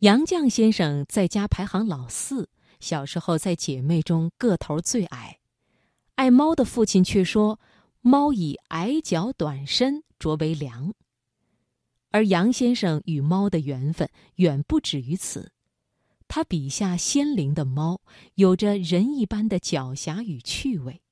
[0.00, 2.48] 杨绛先生在家排行老四，
[2.80, 5.40] 小时候在姐妹中个头最矮。
[6.14, 7.60] 爱猫的父亲却说，
[8.00, 10.94] 猫以矮脚短身着为良。
[12.12, 15.52] 而杨先生与猫的缘分远不止于此，
[16.26, 18.00] 他笔下鲜灵的猫
[18.36, 21.02] 有着人一般的狡黠与趣味。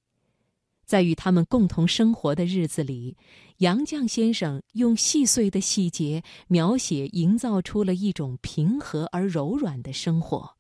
[0.89, 3.15] 在与他们共同生活的日子里，
[3.59, 10.57] 杨绛先生用细碎的细节描写、营造出了一种平和而柔软的生活，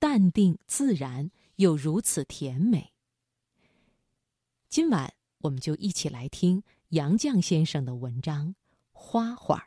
[0.00, 2.94] 淡定自然又如此甜美。
[4.70, 8.48] 今晚我们就一起来听杨绛先生的文章
[8.92, 9.58] 《花花》。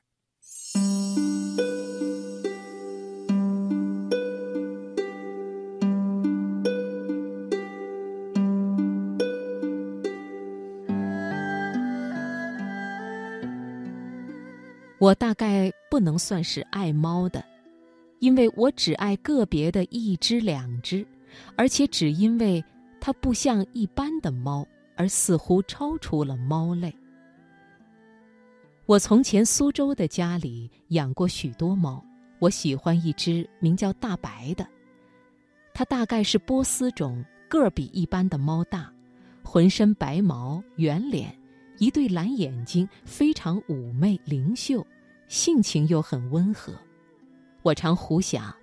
[15.09, 17.43] 我大概不能算是爱猫的，
[18.19, 21.03] 因为我只爱个别的一只两只，
[21.55, 22.63] 而且只因为
[23.01, 24.63] 它不像一般的猫，
[24.95, 26.95] 而似乎超出了猫类。
[28.85, 32.05] 我从前苏州的家里养过许多猫，
[32.37, 34.67] 我喜欢一只名叫大白的，
[35.73, 38.93] 它大概是波斯种，个儿比一般的猫大，
[39.43, 41.35] 浑身白毛，圆脸。
[41.79, 44.85] 一对蓝眼睛，非常妩媚灵秀，
[45.29, 46.73] 性情又很温和。
[47.61, 48.53] 我常胡想，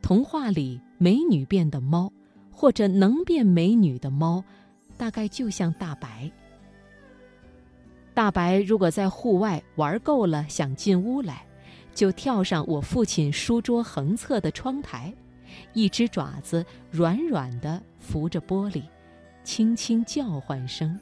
[0.00, 2.12] 童话里美女变的猫，
[2.52, 4.44] 或者能变美女的猫，
[4.96, 6.30] 大概就像大白。
[8.12, 11.46] 大白如果在户外玩够了，想进屋来，
[11.94, 15.14] 就跳上我父亲书桌横侧的窗台，
[15.72, 18.82] 一只爪子软软的扶着玻璃，
[19.42, 20.98] 轻轻叫唤声。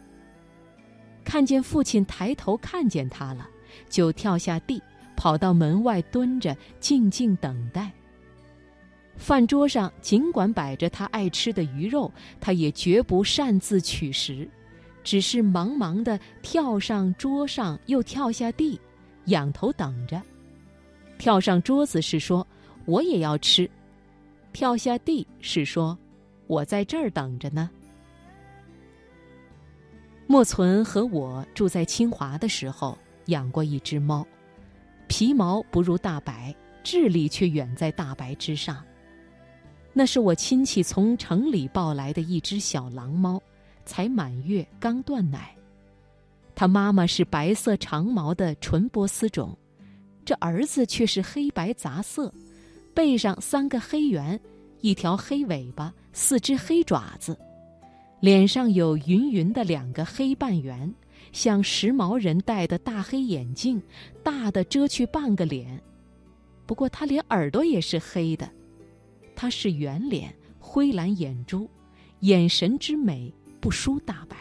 [1.24, 3.48] 看见父亲抬头看见他了，
[3.88, 4.80] 就跳下地，
[5.18, 7.90] 跑到门外蹲着，静静等待。
[9.16, 12.10] 饭桌上尽管摆着他爱吃的鱼肉，
[12.40, 14.48] 他也绝不擅自取食，
[15.02, 18.80] 只是忙忙的跳上桌上，又跳下地，
[19.24, 20.22] 仰头等着。
[21.18, 22.46] 跳上桌子是说
[22.84, 23.68] 我也要吃，
[24.52, 25.98] 跳下地是说
[26.46, 27.68] 我在这儿等着呢。
[30.28, 34.24] 莫存和我住在清华的时候，养过一只猫，
[35.08, 36.54] 皮毛不如大白，
[36.84, 38.84] 智力却远在大白之上。
[39.92, 43.42] 那是我亲戚从城里抱来的一只小狼猫，
[43.84, 45.52] 才满月，刚断奶。
[46.54, 49.56] 它妈妈是白色长毛的纯波斯种，
[50.24, 52.32] 这儿子却是黑白杂色，
[52.94, 54.38] 背上三个黑圆，
[54.80, 57.36] 一条黑尾巴，四只黑爪子。
[58.20, 60.92] 脸上有匀匀的两个黑半圆，
[61.32, 63.82] 像时髦人戴的大黑眼镜，
[64.22, 65.80] 大的遮去半个脸。
[66.66, 68.48] 不过他连耳朵也是黑的。
[69.34, 71.70] 他是圆脸，灰蓝眼珠，
[72.20, 74.36] 眼神之美不输大白。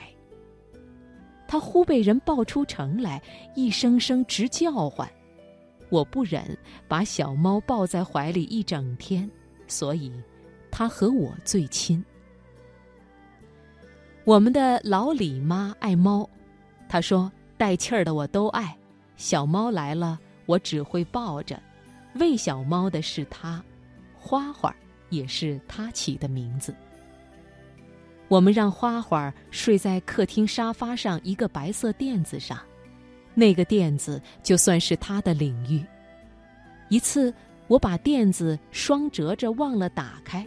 [1.48, 3.22] 他忽被人抱出城来，
[3.56, 5.10] 一声声直叫唤。
[5.90, 9.30] 我不忍把小猫抱在怀里一整天，
[9.68, 10.12] 所以，
[10.70, 12.04] 他和我最亲。
[14.26, 16.30] 我们的老李妈爱猫，
[16.90, 18.76] 她说带气儿的我都爱，
[19.16, 21.62] 小猫来了我只会抱着，
[22.16, 23.64] 喂小猫的是她，
[24.16, 24.74] 花花
[25.10, 26.74] 也是她起的名字。
[28.30, 32.60] 我们让花花睡在客厅沙发上一个白色垫子上，
[33.34, 35.86] 那个垫子就算是她的领域。
[36.90, 37.34] 一次
[37.68, 40.46] 我把垫子双折着忘了打开。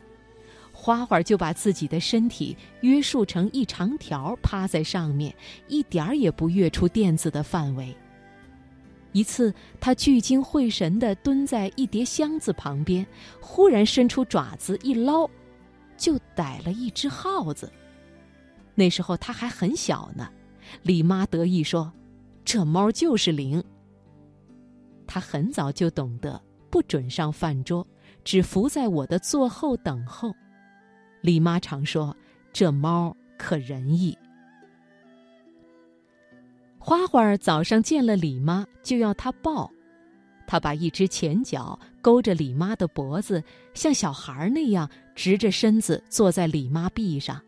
[0.83, 5.35] 花花就把自己的身体约束成一长条，趴在上面，
[5.69, 7.95] 一点儿也不越出垫子的范围。
[9.13, 13.07] 一次，他聚精会神地蹲在一叠箱子旁边，
[13.43, 15.29] 忽然伸出爪子一捞，
[15.99, 17.71] 就逮了一只耗子。
[18.75, 20.31] 那时候他还很小呢，
[20.83, 21.93] 李妈得意说
[22.43, 23.63] ：“这猫就是灵。”
[25.07, 27.87] 他很早就懂得不准上饭桌，
[28.25, 30.35] 只伏在我的座后等候。
[31.21, 32.17] 李妈常说
[32.53, 34.17] ：“这猫可仁义。”
[36.79, 39.71] 花花早上见了李妈，就要她抱。
[40.47, 43.43] 她把一只前脚勾着李妈的脖子，
[43.75, 47.41] 像小孩那样直着身子坐在李妈臂上。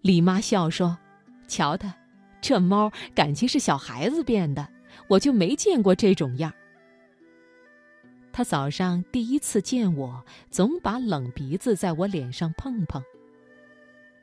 [0.00, 0.98] 李妈笑说
[1.46, 1.94] ：“瞧他，
[2.40, 4.66] 这猫感情是小孩子变的，
[5.08, 6.52] 我就没见过这种样。”
[8.36, 10.20] 他早上第一次见我，
[10.50, 13.00] 总把冷鼻子在我脸上碰碰。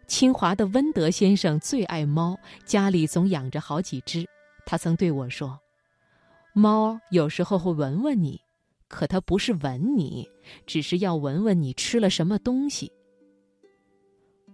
[0.06, 4.28] 清华的温德先生最爱猫，家里总养着好几只。
[4.66, 5.58] 他曾对我说
[6.54, 8.38] ：“猫有时候会闻闻你，
[8.90, 10.30] 可它不是闻你，
[10.66, 12.92] 只是要闻闻你吃了什么东西。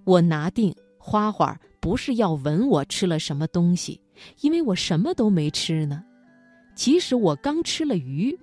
[0.04, 4.00] 我拿定花花不是要闻我吃了什么东西，
[4.42, 6.04] 因为我什么都没吃呢。
[6.76, 8.38] 即使我刚吃了鱼，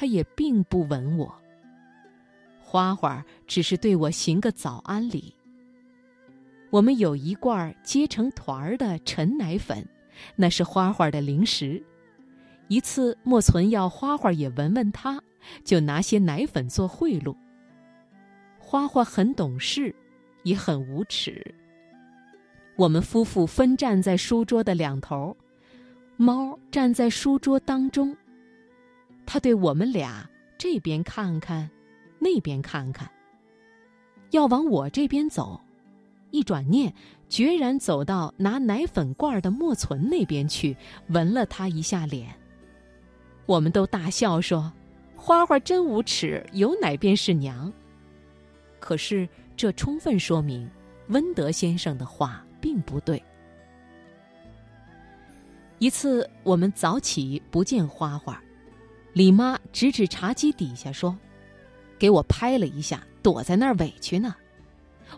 [0.00, 1.30] 他也并不吻我。
[2.58, 5.34] 花花只是对我行个早安礼。
[6.70, 9.86] 我们有一罐结成团儿的陈奶粉，
[10.36, 11.84] 那是花花的零食。
[12.68, 15.20] 一次，莫存要花花也闻闻它，
[15.64, 17.36] 就拿些奶粉做贿赂。
[18.58, 19.94] 花花很懂事，
[20.44, 21.44] 也很无耻。
[22.74, 25.36] 我们夫妇分站在书桌的两头，
[26.16, 28.16] 猫站在书桌当中。
[29.32, 30.28] 他对我们俩
[30.58, 31.70] 这边看看，
[32.18, 33.08] 那边看看，
[34.32, 35.60] 要往我这边走。
[36.32, 36.92] 一转念，
[37.28, 40.76] 决然走到拿奶粉罐的莫存那边去，
[41.10, 42.34] 闻了他一下脸。
[43.46, 44.72] 我们都大笑说
[45.14, 47.72] ：“花花真无耻，有奶便是娘。”
[48.80, 50.68] 可是这充分说明
[51.06, 53.22] 温德先生的话并不对。
[55.78, 58.42] 一次我们早起不见花花，
[59.12, 61.16] 李妈指指茶几底下说
[61.98, 64.34] ：“给我拍了一下，躲在那儿委屈呢。”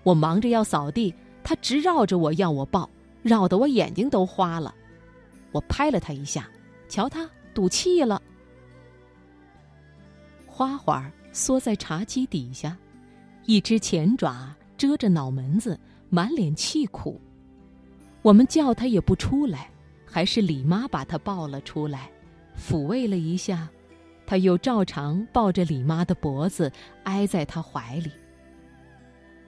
[0.03, 2.89] 我忙着要扫地，他直绕着我要我抱，
[3.23, 4.75] 绕得我眼睛都花了。
[5.51, 6.49] 我拍了他一下，
[6.89, 8.21] 瞧他赌气了。
[10.47, 12.77] 花花缩在茶几底下，
[13.45, 15.79] 一只前爪遮着脑门子，
[16.09, 17.21] 满脸气苦。
[18.23, 19.71] 我们叫他也不出来，
[20.07, 22.11] 还是李妈把他抱了出来，
[22.57, 23.69] 抚慰了一下，
[24.33, 26.73] 他又照常抱着李妈的脖子，
[27.05, 28.11] 挨在她怀里。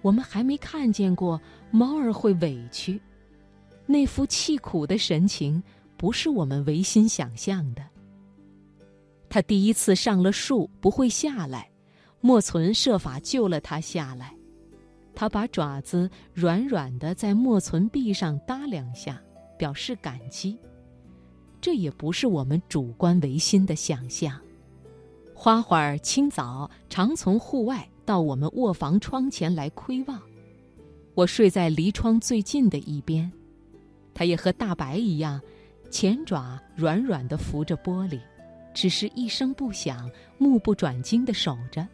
[0.03, 1.41] 我们还没看见过
[1.71, 3.01] 猫儿会委屈，
[3.87, 5.63] 那副气苦的神情
[5.97, 7.83] 不是我们违心想象的。
[9.31, 11.67] 他第一次上了树不会下来，
[12.21, 14.35] 莫存设法救了他下来。
[15.15, 19.19] 他把爪子软软的在莫存臂上搭两下，
[19.57, 20.59] 表示感激。
[21.59, 24.39] 这也不是我们主观违心的想象。
[25.35, 27.89] 花花清早常从户外。
[28.07, 30.21] 到我们卧房窗前来窥望，
[31.15, 33.33] 我睡在离窗最近的一边，
[34.13, 35.41] 它也和大白一样，
[35.91, 38.21] 前爪软软的扶着玻璃，
[38.75, 41.89] 只是一声不响，目不转睛的守着。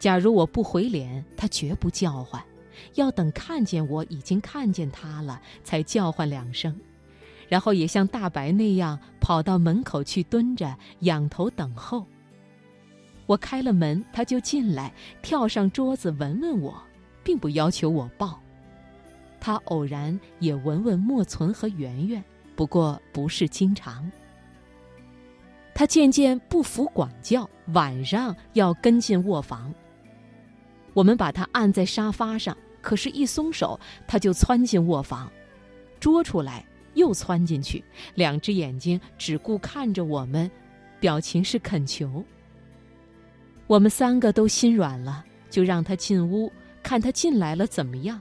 [0.00, 2.42] 假如我不回脸，他绝不叫唤，
[2.96, 6.76] 要等看见我已经看见他了，才叫唤两声，
[7.48, 12.04] 然后也像大白那样跑到门口去蹲着，仰头等候。
[13.26, 16.80] 我开了门，他就进来，跳上桌子闻闻我，
[17.22, 18.40] 并不要求我抱。
[19.40, 22.24] 他偶然也闻闻莫存和圆圆，
[22.54, 24.10] 不过不是经常。
[25.74, 29.74] 他渐渐不服管教，晚上要跟进卧房。
[30.94, 35.30] 我们把他按在沙发上，可是，一松手，他就窜进卧房，
[36.00, 36.64] 捉出来
[36.94, 37.84] 又窜进去，
[38.14, 40.50] 两只眼睛只顾看着我们，
[40.98, 42.24] 表情是恳求。
[43.66, 46.50] 我们三个都心软了，就让他进屋
[46.82, 48.20] 看他进来了怎么样。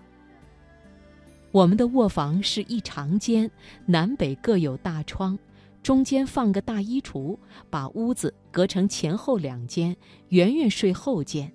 [1.51, 3.49] 我们的卧房是一长间，
[3.85, 5.37] 南北各有大窗，
[5.83, 7.37] 中间放个大衣橱，
[7.69, 9.95] 把屋子隔成前后两间。
[10.29, 11.49] 圆圆睡后间。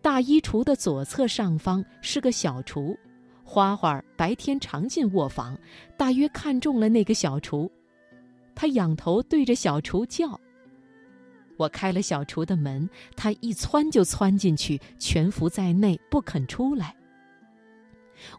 [0.00, 2.96] 大衣橱的左侧上方是个小厨，
[3.42, 5.58] 花花白天常进卧房，
[5.96, 7.70] 大约看中了那个小厨，
[8.54, 10.40] 他仰头对着小厨叫。
[11.56, 16.94] 我开了小厨的门，他一窜就窜进去，蜷伏在内不肯出来。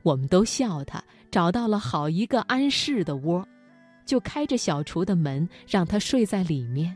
[0.03, 3.47] 我们都笑他找到了好一个安适的窝，
[4.05, 6.95] 就开着小厨的门让他睡在里面。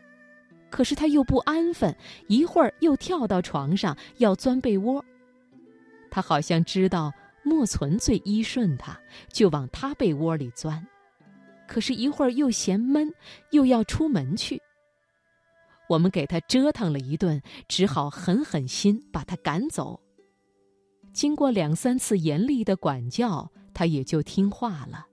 [0.69, 1.95] 可是他又不安分，
[2.27, 5.03] 一会儿又跳到床上要钻被窝。
[6.09, 7.11] 他好像知道
[7.43, 8.97] 莫存最依顺他，
[9.31, 10.85] 就往他被窝里钻。
[11.67, 13.13] 可是，一会儿又嫌闷，
[13.51, 14.61] 又要出门去。
[15.91, 19.99] 我们给他折腾了一顿，只好狠狠心把他赶走。
[21.11, 25.05] 经过两三次严厉的管教，他也就听话了。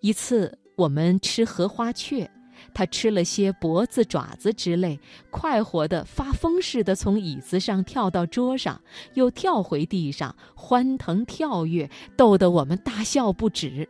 [0.00, 2.30] 一次我们吃荷花雀，
[2.72, 5.00] 他吃了些脖子、爪子之类，
[5.32, 8.80] 快活的发疯似的从椅子上跳到桌上，
[9.14, 13.88] 又跳回地上，欢腾跳跃，逗得我们大笑不止。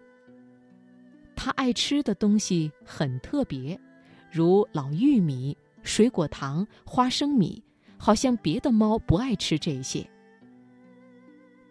[1.37, 3.79] 他爱吃的东西很特别。
[4.31, 7.63] 如老玉米、水果糖、花生米，
[7.97, 10.09] 好像别的猫不爱吃这些。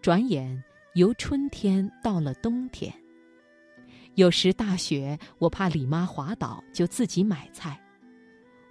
[0.02, 0.64] 转眼
[0.96, 2.94] 由春天到了冬天，
[4.16, 7.80] 有时大雪，我怕李妈滑倒，就自己买菜。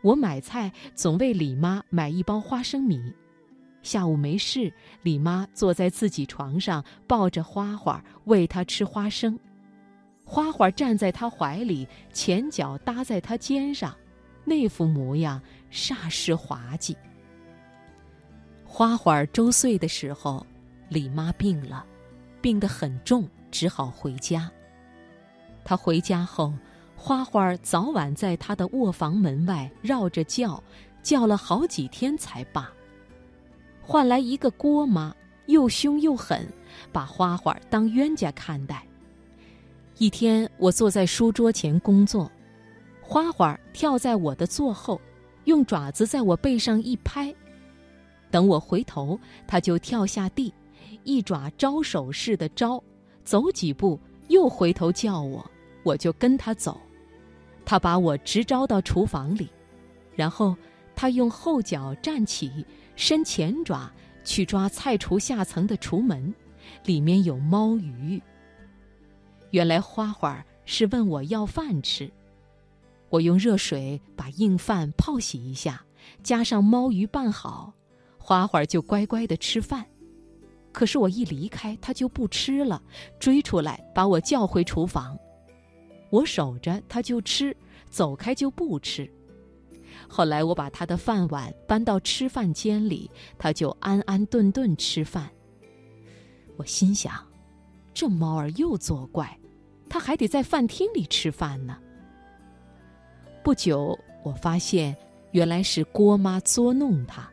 [0.02, 3.12] 我买菜总为李妈买一包花生米。
[3.83, 9.38] 下午没事，李妈坐在自己床上，抱着花花喂她吃花生。
[10.28, 13.97] 花花站在他怀里，前脚搭在他肩上，
[14.45, 15.40] 那副模样
[15.71, 16.97] 煞是滑稽。
[18.64, 20.45] 花花周岁的时候，
[20.88, 21.87] 李妈病了，
[22.42, 24.50] 病得很重，只好回家。
[25.64, 26.52] 她回家后。
[26.99, 30.61] 花花早晚在他的卧房门外绕着叫，
[31.02, 32.73] 叫了好几天才罢。
[33.83, 35.14] 换来一个郭妈，
[35.45, 36.49] 又凶又狠，
[36.90, 38.85] 把花花当冤家看待。
[39.98, 42.30] 一天，我坐在书桌前工作，
[43.00, 45.00] 花花跳在我的座后，
[45.44, 47.34] 用爪子在我背上一拍。
[48.30, 50.52] 等我回头，它就跳下地，
[51.04, 52.82] 一爪招手似的招，
[53.24, 53.98] 走几步
[54.28, 55.50] 又回头叫我，
[55.82, 56.78] 我就跟他走。
[57.64, 59.48] 他把我直招到厨房里，
[60.14, 60.54] 然后
[60.94, 63.90] 他用后脚站起，伸前爪
[64.24, 66.34] 去抓菜橱下层的橱门，
[66.84, 68.20] 里面有猫鱼。
[69.50, 72.10] 原来花花是问我要饭吃，
[73.08, 75.84] 我用热水把硬饭泡洗一下，
[76.22, 77.72] 加上猫鱼拌好，
[78.18, 79.86] 花花就乖乖的吃饭。
[80.72, 82.82] 可是我一离开，它就不吃了，
[83.18, 85.18] 追出来把我叫回厨房。
[86.10, 87.50] 我守着，它就吃；
[87.88, 89.10] 走开就不吃。
[90.08, 95.30] 后来我把它的饭碗搬到吃饭间里，它就安安顿顿吃饭。
[96.56, 97.25] 我心想，
[97.96, 99.38] 这猫儿又作怪，
[99.88, 101.78] 他还得在饭厅里吃饭呢。
[103.42, 104.94] 不久，我发现
[105.30, 107.26] 原来是郭妈捉弄他，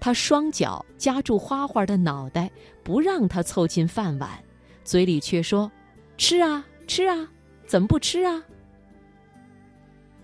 [0.00, 2.50] 他双脚夹住花花的脑袋，
[2.82, 4.42] 不让他凑近饭碗，
[4.82, 5.70] 嘴里却说
[6.18, 7.30] ：“吃啊，吃啊。”
[7.64, 8.42] 怎么不吃啊？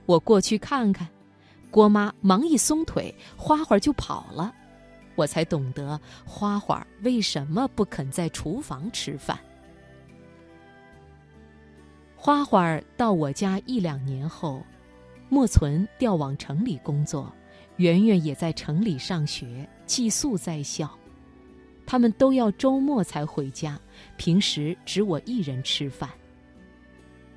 [0.07, 1.07] 我过去看看，
[1.71, 4.53] 郭妈忙一松腿，花花就跑了，
[5.17, 9.37] 我才懂得花花为什么不肯在厨房吃饭。
[12.15, 14.63] 花花到我家一两年后，
[15.29, 17.33] 莫存调往城里工作，
[17.77, 20.91] 圆圆也在城里上学，寄宿在校，
[21.87, 23.79] 他们都要周末才回家，
[24.17, 26.11] 平时只我一人吃饭。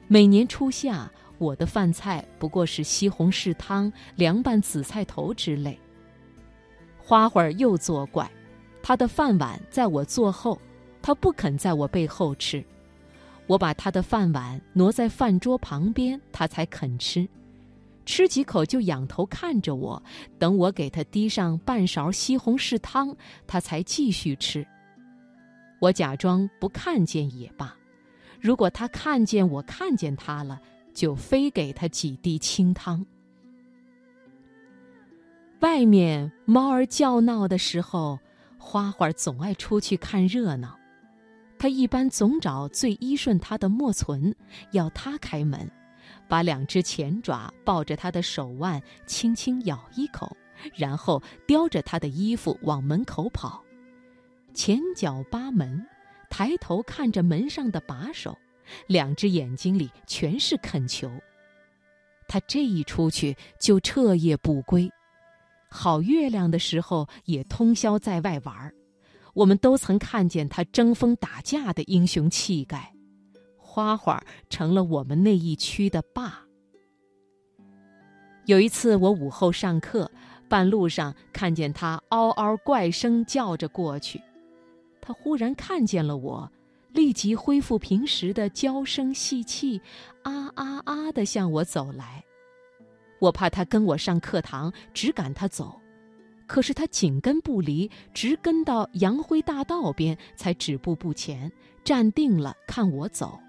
[0.08, 5.80] 每年初夏，我的饭菜不过是西红柿汤、凉拌紫菜头之类。
[7.10, 8.30] 花花又作怪，
[8.84, 10.62] 他的饭碗在我坐后，
[11.02, 12.64] 他不肯在我背后吃。
[13.48, 17.28] 我把他的饭碗挪在饭桌旁边，他才肯吃。
[18.06, 20.00] 吃几口就仰头看着我，
[20.38, 23.12] 等我给他滴上半勺西红柿汤，
[23.48, 24.64] 他才继续吃。
[25.80, 27.76] 我假装不看见也罢。
[28.40, 30.62] 如果他看见我看见他了，
[30.94, 33.04] 就非给他几滴清汤。
[35.62, 38.18] 外面猫儿叫闹的时候，
[38.58, 40.78] 花花总爱出去看热闹。
[41.58, 44.34] 他一般总找最依顺他的莫存，
[44.72, 45.70] 要他开门，
[46.30, 50.34] 把两只前爪抱着他的手腕，轻轻咬一口，
[50.74, 53.62] 然后叼着他的衣服往门口跑，
[54.54, 55.86] 前脚扒门。
[56.30, 58.38] 抬头看着门上的把手，
[58.86, 61.12] 两只眼睛里全是恳求。
[62.28, 64.90] 他这一出去就彻夜不归，
[65.70, 68.74] 好月亮的时候也通宵在外玩儿。
[69.34, 72.92] 我们都曾看见他争风打架的英雄气概，
[73.56, 76.40] 花花成了我们那一区的霸。
[78.46, 80.12] 有一次我午后上课，
[80.50, 84.20] 半路上看见他嗷嗷怪声叫着过去。
[85.00, 86.52] 他忽然看见了我，
[86.92, 89.80] 立即恢复平时的娇声细气，
[90.24, 92.24] 啊啊啊的向我走来。
[93.20, 95.80] 我怕他跟我上课堂，只赶他走。
[96.48, 101.52] 可是他紧跟不离，直跟到杨辉大道边，才止步不前，
[101.84, 103.40] 站定了看我走。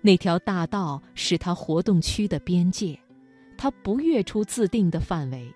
[0.00, 2.96] 那条大道是他活动区的边界，
[3.56, 5.52] 他不越出自定的范围。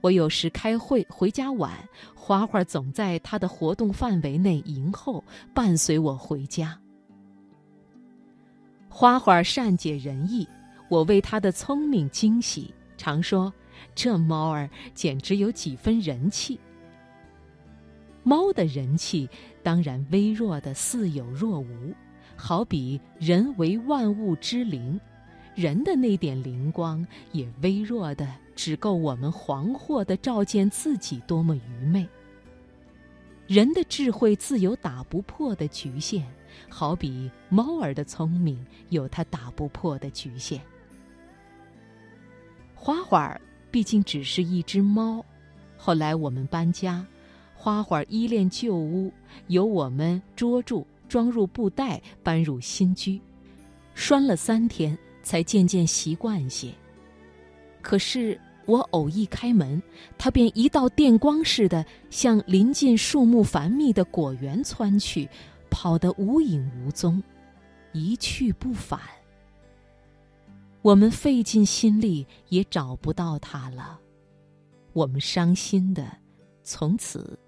[0.00, 1.72] 我有时开会回家晚，
[2.14, 5.22] 花花总在他的活动范围内迎候，
[5.54, 6.78] 伴随我回家。
[8.88, 10.48] 花花善解人意，
[10.88, 13.52] 我为他的聪明惊喜，常说
[13.94, 16.58] 这猫儿简直有几分人气。
[18.22, 19.28] 猫的人气
[19.62, 21.94] 当然微弱的似有若无，
[22.36, 25.00] 好比人为万物之灵。
[25.54, 28.26] 人的那点灵光也微弱的，
[28.56, 32.08] 只够我们惶惑的照见自己多么愚昧。
[33.46, 36.26] 人的智慧自有打不破的局限，
[36.68, 40.60] 好比猫儿的聪明有它打不破的局限。
[42.84, 43.34] 花花
[43.70, 45.24] 毕竟只是一只猫。
[45.74, 47.02] 后来我们搬家，
[47.54, 49.10] 花花依恋旧屋，
[49.46, 53.18] 由我们捉住，装入布袋，搬入新居。
[53.94, 56.74] 拴了三天，才渐渐习惯些。
[57.80, 59.82] 可是我偶一开门，
[60.18, 65.26] 它便一道电光似的向临近树木繁密的果园窜去，
[65.70, 67.22] 跑得无影无踪，
[67.92, 69.00] 一去不返。
[70.84, 73.98] 我们费尽心力也找不到它了，
[74.92, 76.18] 我们伤心的，
[76.62, 77.38] 从此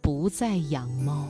[0.00, 1.28] 不再养猫。